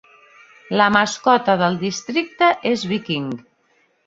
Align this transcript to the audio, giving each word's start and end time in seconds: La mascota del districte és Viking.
La 0.81 0.87
mascota 0.95 1.55
del 1.63 1.77
districte 1.83 2.49
és 2.71 2.87
Viking. 2.95 3.31